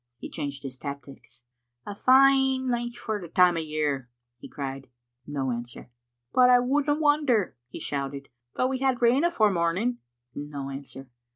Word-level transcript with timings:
He 0.17 0.31
changed 0.31 0.63
his 0.63 0.79
tactics. 0.79 1.43
"A 1.85 1.93
fine 1.93 2.67
nicht 2.71 2.97
for 2.97 3.21
the 3.21 3.27
time 3.27 3.55
o' 3.55 3.59
year," 3.59 4.09
he 4.39 4.49
cried. 4.49 4.89
No 5.27 5.51
answer. 5.51 5.91
"But 6.33 6.49
I 6.49 6.57
wouldna 6.57 6.95
wonder," 6.95 7.55
he 7.67 7.79
shouted, 7.79 8.29
"though 8.55 8.65
we 8.65 8.79
had 8.79 9.03
rain 9.03 9.23
afore 9.23 9.51
morning." 9.51 9.99
No 10.33 10.71
answer. 10.71 11.07